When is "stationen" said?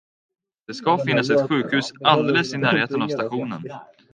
3.07-3.63